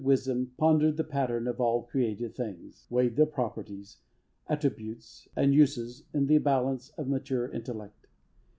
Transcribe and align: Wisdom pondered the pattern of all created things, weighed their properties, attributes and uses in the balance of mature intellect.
Wisdom 0.03 0.51
pondered 0.57 0.97
the 0.97 1.03
pattern 1.03 1.47
of 1.47 1.61
all 1.61 1.83
created 1.83 2.33
things, 2.35 2.87
weighed 2.89 3.15
their 3.15 3.27
properties, 3.27 3.99
attributes 4.47 5.27
and 5.35 5.53
uses 5.53 6.05
in 6.11 6.25
the 6.25 6.39
balance 6.39 6.89
of 6.97 7.07
mature 7.07 7.47
intellect. 7.51 8.07